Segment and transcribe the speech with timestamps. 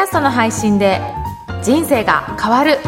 [0.00, 0.98] ャストの配信で
[1.62, 2.78] 人生が変わる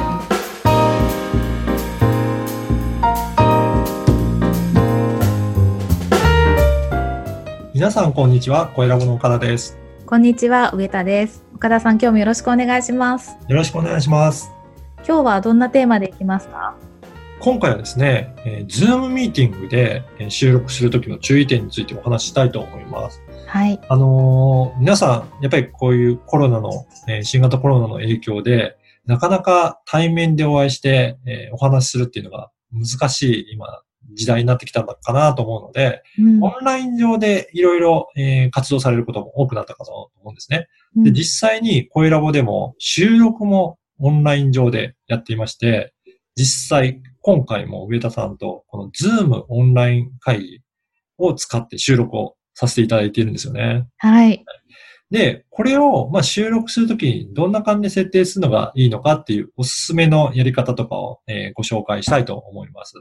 [7.74, 9.76] 皆さんこんにちは、声ラボの岡田です。
[10.06, 11.44] こんにちは、上田です。
[11.54, 13.36] 岡田さん、今日もよろしくお願いします。
[13.48, 14.52] よろしくお願いします。
[14.98, 16.76] 今日はどんなテーマでいきますか？
[17.40, 23.20] 今回はですね、えー、Zoom ミーティングでえー収録するときの注意点についてお話ししたいと思います。
[23.52, 23.78] はい。
[23.86, 33.82] あのー皆さん、やっぱりこういうコロナの、えー新型コロナの影響で、なかなか対面でお会いして、えーお話しするっていうのが難しい今、
[34.14, 40.68] 時代になってきたのかなと思うので、うんオンライン上でいろいろえー活動されることも多くなったかと思うんですね。
[40.96, 45.92] で、うん実際に声ラボでも収録もオンライン上でやっていまして、
[46.36, 50.60] 実際今回も上田さんとこの Zoom オンライン会議
[51.18, 53.86] を使って収録をさせていただいているんですよね。
[53.98, 54.44] はい。
[55.12, 62.94] で、これをまあ収録するときにどんな感じで設定するのがいいのかっていうおすすめのやり方とかを、えーご紹介したいと思います。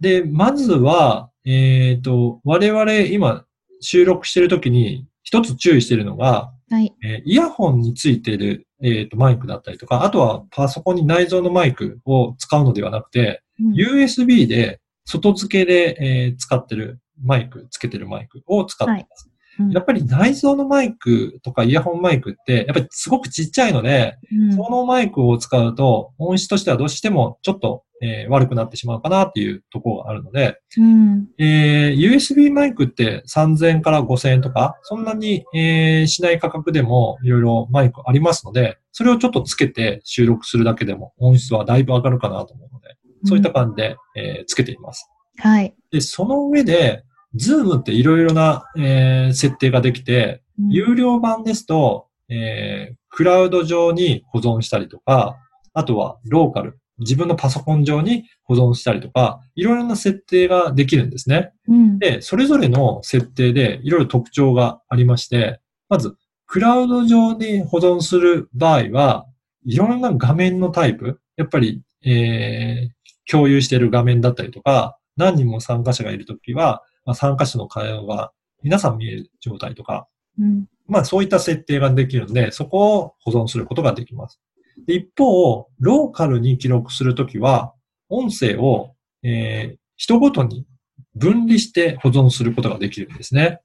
[0.00, 3.46] で、まずは、えっ、と、我々今
[3.80, 6.92] 収録しているときに一つ注意しているのが、はい。
[7.02, 19.28] えーイヤホンについている、えーとマイクだったりとか、あとはパソコンに内蔵のマイクを使うのではなくて、うん USB で外付けで、えー使ってるマイク、つけてるマイクを使っています。
[19.28, 19.34] うん
[19.70, 31.28] やっぱり内蔵のマイクとかイヤホンマイクって、やっぱりすごくちっちゃいので、うんそのマイクを使うと音質としてはどうしてもちょっと、えー悪くなってしまうかなっていうところがあるので、うん。
[31.38, 45.08] えー USB マイクって3000円から5000円とか、そんなに、えーしない価格でもいろいろマイクありますので、それをちょっとつけて収録するだけでも音質はだいぶ上がるかなと思うので、そういった感じで、えーつけています。
[45.38, 45.74] はい。
[45.90, 47.04] で、その上で、
[47.36, 55.36] Zoom っていろいろな、えー設定ができて、うん有料版ですと、えークラウド上に保存したりとか、
[55.72, 61.52] あとはローカル、自分のパソコン上に保存したりとか、いろいろな設定ができるんですね。
[61.68, 61.98] うん。
[61.98, 66.16] で、それぞれの設定でいろいろ特徴がありまして、まず、
[66.46, 69.26] クラウド上に保存する場合は、
[69.64, 78.32] いろんな画面のタイプ、やっぱり、えー、共有している画面だったりとか、何人も参加者がいるときは、まあ、参加者の会話が
[78.62, 80.08] 皆さん見える状態とか、
[80.38, 80.66] うん。
[80.86, 84.40] まあそういった設定ができるので、そこを保存することができます。
[84.86, 87.74] で一方、ローカルに記録するときは、
[88.08, 90.66] 音声を、えー人ごとに
[91.14, 93.60] 分離して保存することができるんですね。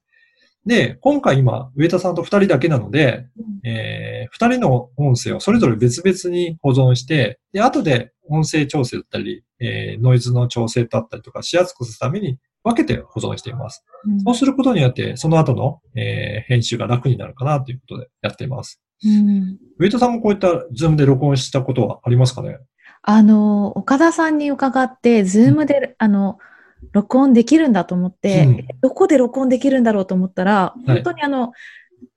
[0.66, 3.26] で、今回今、上田さんと二人だけなので、
[3.64, 13.84] えー二人の音声をそれぞれ別々に保存して、で、後で音声調整だったり、えーノイズの調整だったりとかしやすくするために分けて保存しています。
[14.06, 18.80] うんそうすることによって、その後の、えー編集が楽になるかなということでやっています。
[19.04, 19.56] うん。
[19.78, 22.58] 上戸さんもこういったズームで録音したことはありますかね？
[23.02, 26.38] あの、岡田さんに伺って、ズームで、あの、
[26.92, 31.52] 録音できるんだと思って、うんどこで録音できるんだろうと思ったら、い本当にあの、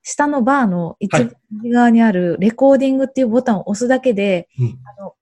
[0.02, 5.16] 下のバーの一はい番右側にあるレコーディングっていうボタンを押すだけで、うんあの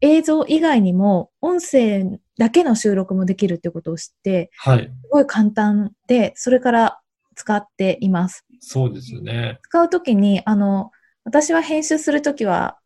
[0.00, 4.84] 映像以外にも音声だけの収録もできるってことを知って、はい。
[4.84, 7.00] すごい簡単で、それから
[7.34, 8.44] 使っています。
[8.60, 9.58] そうですよね。
[9.62, 10.92] 使うときに、あの、
[11.24, 12.78] 私は編集するときは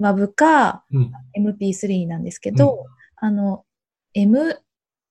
[0.00, 1.12] WAV かうん。
[1.34, 2.84] MP3 なんですけど、
[3.16, 3.64] あの、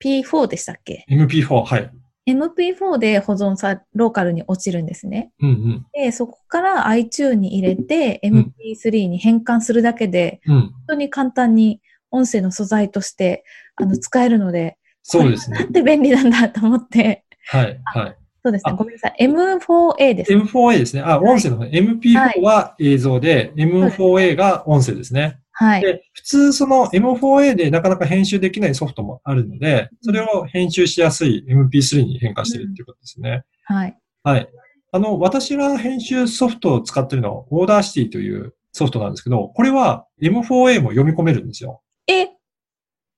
[0.03, 1.91] MP4 でしたっけ？MP4、はい。
[2.27, 5.31] ?MP4 で保存さ、ローカルに落ちるんですね。
[5.41, 5.85] うんうん。
[5.93, 10.61] で、そこから iTune に入れてん MP3 に変換するだけで、うん。
[10.61, 13.43] 本当に簡単に音声の素材として
[13.75, 15.71] あの使えるので、そうですねなん。
[15.73, 17.79] て便利なんだと思って、はい。
[17.85, 18.15] はい。
[18.41, 19.15] そうですねあ、ごめんなさい。
[19.19, 20.31] M4A です。
[20.31, 21.01] M4A ですね。
[21.01, 25.39] あ、音声の方、MP4 は映像で、M4A が音声ですね。
[25.61, 25.81] はい。
[25.81, 33.43] で、普通その M4A でなかなか編集できないソフトもあるので、それを編集しやすい MP3 に変化してるっていうことですね。
[33.65, 33.97] はい。
[34.23, 34.47] はい。
[34.93, 41.81] あの、私が編集ソフトを使ってるのは、 Audacity というソフトなんですけど、これは M4A も読み込めるんですよ。
[42.07, 42.27] え、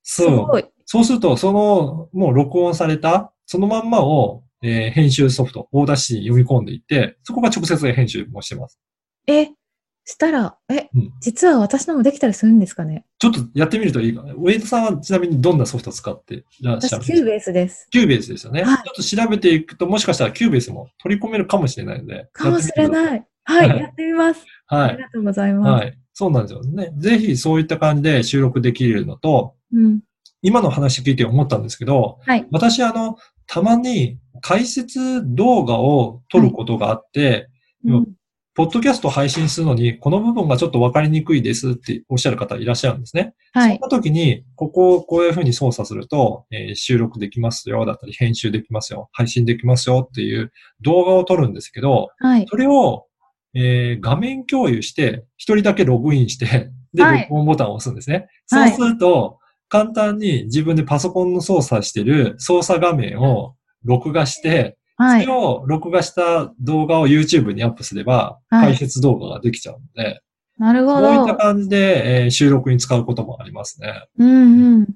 [0.02, 0.48] すそう。
[0.48, 0.66] ごい。
[0.86, 8.80] そうすると、その、もう録音された、そのまんまを、えー編集ソフト、 Audacity に読み込んでいって、そこが直接編集もしてます。
[9.28, 9.50] え、
[10.04, 13.06] したら、え、うん実は私のもできたりするんですかね？
[13.20, 14.34] ちょっとやってみるといいかな。
[14.34, 17.14] ウェイトさんはちなみにどんなソフトを使っていらっし私、ゃるんですか？
[17.14, 17.88] キューベースです。
[17.92, 18.64] Cubase ですよね。
[18.64, 22.30] はいちょっと調べていくと、もしかしたら Cubase も取り込めるかもしれないので。
[22.34, 22.90] かもしれい。
[22.90, 23.28] ない。
[23.44, 24.46] はい、はいやってみます。
[24.68, 24.90] はい。
[24.90, 25.84] ありがとうございます。
[25.84, 25.98] はい。
[26.14, 26.92] そうなんですよね。
[26.98, 30.02] ぜひそういった感じで収録できるのと、うん。
[30.42, 32.48] 今の話聞いて思ったんですけど、はい。
[32.52, 37.50] 私あの、たまに解説動画を撮ることがあって、
[37.86, 38.08] うん。
[38.62, 43.34] ポッドキャスト配信するのに、この部分がちょっとわかりにくいですっておっしゃる方いらっしゃるんですね。
[43.54, 43.80] はい。
[43.82, 52.46] そんな時に、ここをこういうふうに操作すると、えー収録できますよ、だったり、編集できますよ、配信できますよっていう動画を撮るんですけど、はい。
[52.48, 53.08] それを、
[53.56, 58.28] えー画面共有して、一人だけログインして、で、はい録音ボタンを押すんですね。
[58.52, 65.34] はいそうすると、簡単に自分でパソコンの操作してる操作画面を録画して、はいそれ。
[65.36, 70.22] を録画した動画を YouTube にアップすれば、はい解説動画ができちゃうので、
[70.58, 71.36] なるほそういったど。
[71.38, 74.06] 感じで、えー収録に使うこともありますね。
[74.18, 74.88] うんうん。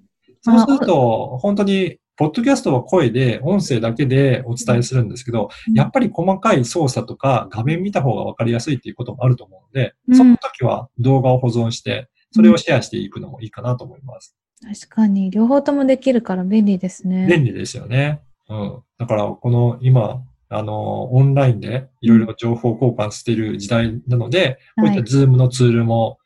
[0.42, 14.36] そうすると、本当に、ポッドキャストは声で、音声だけでお伝えするんですけど、うんやっぱり細かい操作とか画面見た方がわかりやすいっていうこともあると思うので、うんその時は動画を保存して、それをシェアしていくのもいいかなと思います。
[14.62, 17.28] 確かに、両方ともできるから便利ですね。
[17.30, 18.22] 便利ですよね。
[18.50, 18.84] うん。
[18.98, 26.26] だから、この今、あの、オンラインでいろいろ情報交換している時代なので、こういったズームのツールも、えーうん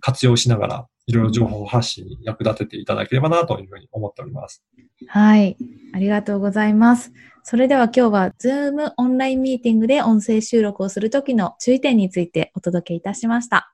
[0.00, 4.64] 活用しながら、いろいろ情報発信に役立てていただければなというふうに思っております。
[5.06, 5.56] はい。
[5.94, 7.12] ありがとうございます。
[7.44, 13.71] それでは今日は Zoom オンラインミーティングで音声収録をするときの注意点についてお届けいたしました。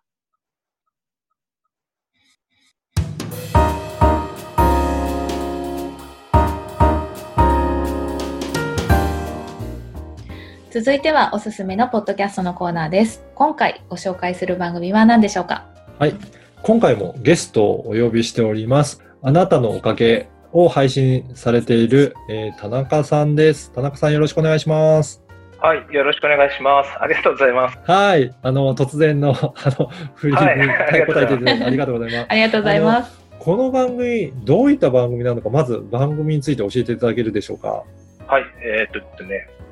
[10.70, 13.24] 続いてはおすすめのポッドキャストのコーナーです。
[13.34, 15.66] 今回ご紹介する番組は何でしょうか？
[15.98, 16.14] はい。
[16.62, 19.02] 今回もゲストをお呼びしております。
[19.22, 23.72] あなたのおかげを配信されている、えー田中さんです。
[23.72, 25.22] 田中さんよろしくお願いします。
[25.58, 26.90] はい、よろしくお願いします。
[27.00, 27.78] ありがとうございます。
[27.84, 28.34] はい。
[28.42, 32.26] あの、突然の、 あの、振りにはい答えていただいてありがとうございます。
[32.28, 33.18] ありがとうございます。
[33.38, 37.82] この番組、どういった番組なのか、まず番組について教えていただけるでしょうか？
[38.26, 39.67] はい、えーっとね、まあ、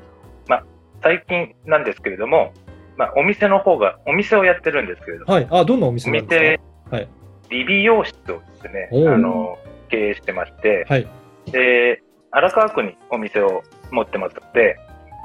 [1.01, 2.53] 最近なんですけれども、
[2.97, 5.47] まあ、お店の方が、お店をやってるんですけれども、はい。
[5.49, 6.57] あ、どんなお店おなんです店、
[6.89, 7.07] かはい。
[7.49, 9.57] 理美容室をですね、あの、
[9.89, 11.07] 経営してまして、はい。
[11.51, 12.01] で、
[12.31, 14.77] 荒川区にお店を持ってますので、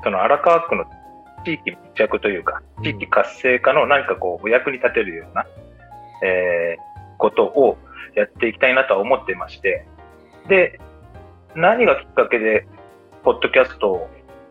[0.05, 0.85] その荒川区の
[1.45, 5.47] 地域密着というか、地域活性化の何かこう、お役に立てるような、
[6.23, 6.93] えー
[7.23, 7.79] ことを
[8.17, 9.87] やっていきたいなとは思ってまして、
[10.49, 10.81] で、
[11.55, 12.67] 何がきっかけで、
[13.23, 14.09] ポッドキャスト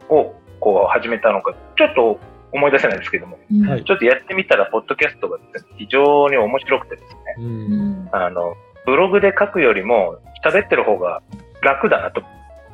[0.10, 2.20] をこう始めたのか、ちょっと
[2.54, 3.38] 思い出せないですけども、
[3.86, 5.38] ちょっとやってみたら、ポッドキャストが
[5.78, 8.56] 非常に面白くてですね、あの、
[8.86, 11.22] ブログで書くよりも喋ってる方が
[11.62, 12.24] 楽だなと。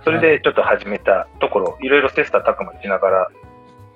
[0.04, 3.28] それでちょっと始めたところ、いろいろ切磋琢磨しながら、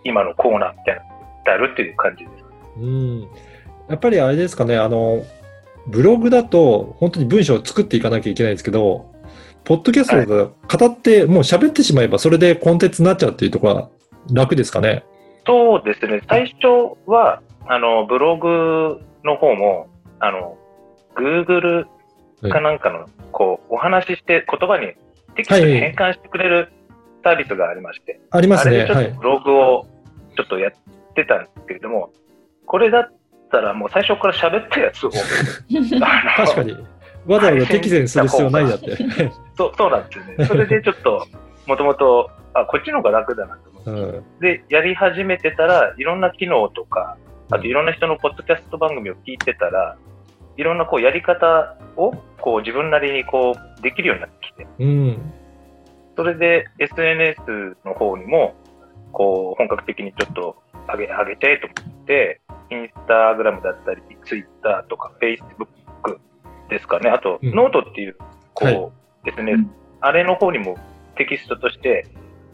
[0.04, 1.10] 今のコーナーみたいなの
[1.46, 2.44] やるっていう感じです。
[2.80, 3.22] うん。
[3.90, 5.24] やっぱりあれですかね、あの、
[5.88, 9.11] ブログだと本当に文章を作っていかなきゃいけないんですけど、
[9.64, 13.90] ポッドキャストだと語って、もう喋ってしまえばそれでコンテンツになっちゃうっていうところは
[14.34, 15.04] 楽ですかね？
[15.46, 19.88] そうですね、最初は、あの、ブログの方も、
[20.20, 20.58] あの、
[21.16, 21.86] Google
[22.50, 24.94] かなんかの、こう、お話しして言葉に
[25.36, 26.72] テキストに変換してくれる
[27.24, 28.82] サービスがありまして、ありますね。
[28.82, 29.06] あれでちょはい。
[29.08, 29.86] っとブログを
[30.36, 30.72] ちょっとやっ
[31.16, 32.12] てたんですけれども、
[32.66, 33.12] これだっ
[33.52, 35.10] たらもう最初から喋ったやつを、
[36.38, 36.78] 確かに。
[37.26, 38.98] わざわざ適前する必要ないだって。
[39.56, 40.46] そう、そうなんですよね。
[40.46, 41.26] それでちょっと、
[41.68, 43.92] もともと、あ、こっちの方が楽だなと思って。
[43.92, 44.40] うん。
[44.40, 47.18] で、やり始めてたら、いろんな機能とか、
[47.52, 49.98] あといろんな人のポッドキャスト番組を聞いてたら、
[50.58, 55.34] いろんなこうやり方をこう自分なりにこうできるようになってきて、うん。
[56.16, 58.56] それで SNS の方にも、
[59.12, 60.56] こう本格的にちょっと
[60.88, 65.68] 上げ、上げてと思って、インスタグラムだったり、ツイッターとか、フェイスブッ
[66.04, 66.20] ク
[66.72, 67.10] ですかね。
[67.10, 68.16] あと、うんノートっていう、
[68.54, 68.92] こう、はい
[69.30, 69.72] SNS、うん
[70.04, 70.78] あれの方にも
[71.16, 72.08] テキストとして、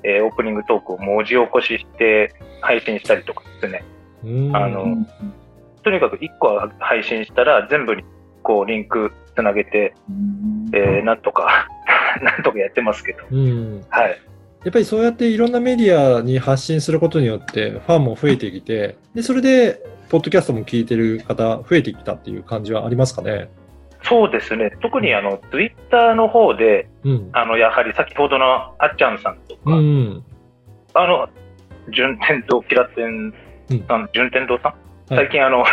[0.04, 3.86] えーオープニングトークを文字起こしして配信したりとかですね。
[4.26, 4.84] うんあの
[5.84, 8.04] とにかく1個配信したら全部に
[8.44, 9.94] こうリンクつなげて、
[10.74, 11.70] えーなんとか、
[12.22, 13.20] なんとかやってますけど。
[13.32, 13.86] うん。
[13.90, 14.20] はい。
[14.66, 23.50] やっぱりそうやっていろんなメディアに発信することによってファンも増えてきて、で、それで、ポッドキャストも聞いてる方増えてきたっていう感じはありますかね？
[24.04, 24.72] そうですね。
[24.82, 27.30] 特にあの、ツイッターの方で、うん。
[27.34, 28.46] あの、やはり先ほどの
[28.80, 30.24] あっちゃんさんとか、うん。
[30.94, 31.30] あの、
[31.94, 33.34] 順天堂キラテン
[33.88, 34.72] さん、順天堂さん、
[35.14, 35.26] はい。
[35.26, 35.66] 最近あの、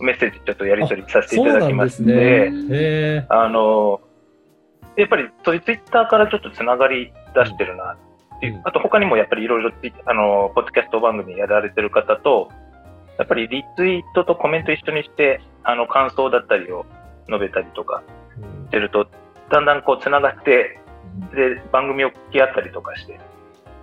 [0.00, 4.00] メッセージちょっとやり取りさせていただきまして、あの、
[4.96, 7.96] やっぱりそういうツイッターからちょっとつながり出してるな。
[8.36, 8.60] っていう、うん。
[8.64, 9.70] あと他にもやっぱりいろいろ
[10.06, 12.50] あの、ポッドキャスト番組やられてる方と、
[13.18, 16.84] やっぱりリツイートとコメント一緒にして、あの、感想だったりを
[17.28, 19.06] 述べたりとかーしてると、
[19.50, 20.78] だんだんこうつながって、
[21.34, 23.20] で、番組を聞き合ったりとかして、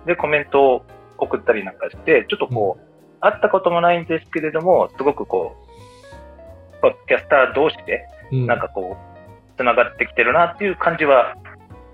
[0.06, 0.82] で、コメントを
[1.18, 5.54] 送ったりなんかして、ちょっとこう、会ったこともないんですけれども、すごくこ
[6.78, 8.46] う、ポッドキャスター同士で、うん。
[8.46, 11.36] なんかこう、つながってきてるなっていう感じは、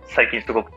[0.06, 0.70] 最近すごく。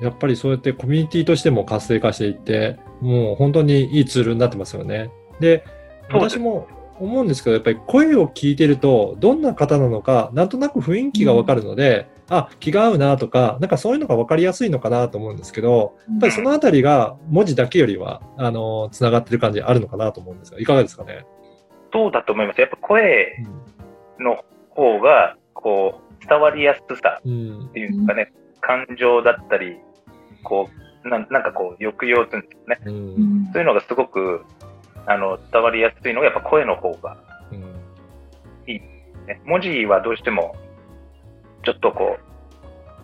[0.00, 5.10] やっぱりそうやってコミュニティとしても活性化していって、もう本当にいいツールになってますよね。
[5.40, 5.64] で、
[6.10, 6.68] 私も
[7.00, 21.24] 思うんですけど、やっぱり声を聞いてると、どんな方なのか、なんとなく雰囲気がわかるので、あ、気が合うなとか、なんかそういうのがわかりやすいのかなと思うんですけど、やっぱりそのあたりが文字だけよりは、あの、つながってる感じあるのかなと思うんですが、いかがですかね？
[21.92, 22.60] そうだと思います。
[22.60, 23.36] やっぱ声
[24.18, 29.78] うんの方が、こう、伝わりやすさうんっていうんですかね、感情だったり、
[30.42, 30.68] こ
[31.04, 32.78] う、なんなんかこう、抑揚するんですよね。
[32.84, 34.44] うんうんそういうのがすごく、
[35.08, 37.16] あの、伝わりやすいのがやっぱ声の方が、
[37.50, 37.62] うん。
[39.26, 40.54] ね、文字はどうしても、
[41.64, 42.18] ちょっとこ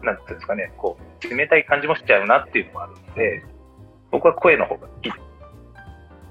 [0.02, 3.42] う、なんていうんですかね、こう、冷たい感じもしちゃうなっていうのもあるので、
[4.10, 5.16] 僕は声の方が好きです。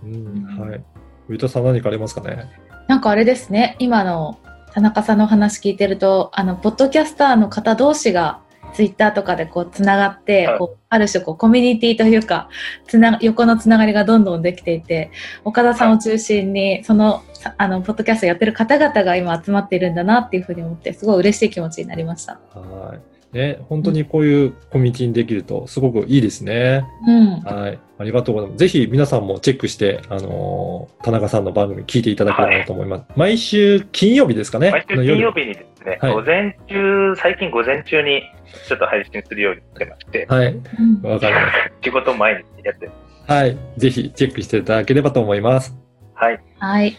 [0.05, 0.83] うんはい。
[1.27, 2.51] 上田さん何かありますかね？
[2.87, 4.37] なんかあれですね、今の
[4.73, 8.41] 田中さんの話聞いてると、あの、ポッドキャスターの方同士が、
[8.73, 12.49] ツイッターとかでこう、つながって、はいこうある種こう、コミュニティというか、
[12.87, 15.09] つな、横のつながりがどんどんできていて、
[15.43, 22.39] 岡田さんを中心に、その、さあの、ポッドキャストやってる方々が今集まっているんだなっていうふうに思って、すごい嬉しい気持ちになりました。
[22.53, 23.12] はい。
[23.33, 26.85] ね、本当にこういうコミュニティにできるとすごくいいですね。
[27.07, 27.41] うん。
[27.41, 27.79] はい。
[27.97, 28.59] ありがとうございます。
[28.59, 33.05] ぜひ皆さんもチェックして、あのー田中さんの番組聞いていただければなと思います。
[33.15, 34.71] 毎週金曜日ですかね。
[34.71, 38.21] 毎週金曜日にですね、はい午前中、最近午前中に
[38.67, 40.47] ちょっと配信するようにしてまして、はい。
[40.47, 41.41] うんわかりま
[41.83, 43.25] 仕事前にやってます。
[43.25, 43.31] す。
[43.31, 43.57] はい。
[43.77, 45.75] ぜひチェックしていただければと思います。
[46.13, 46.39] はい。
[46.59, 46.97] はい。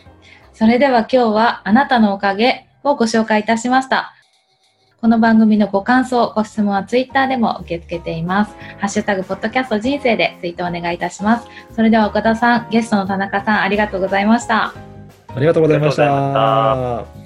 [0.52, 4.14] それでは今日はあなたのおかげをご紹介いたしました。
[5.04, 8.56] この番組のご感想、ご質問はツイッターでも受け付けています。
[8.78, 11.46] ハッシュタグ、ポッドキャスト人生でツイートお願いいたします。
[11.76, 14.72] それでは岡田さん、ゲストの田中さん、ありがとうございました。
[15.28, 17.23] ありがとうございました。